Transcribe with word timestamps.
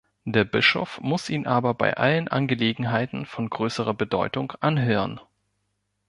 Der 0.25 0.45
Bischof 0.45 0.99
muss 1.01 1.29
ihn 1.29 1.45
aber 1.45 1.75
bei 1.75 1.95
allen 1.95 2.27
Angelegenheiten 2.27 3.27
von 3.27 3.51
größerer 3.51 3.93
Bedeutung 3.93 4.51
anhören. 4.59 5.21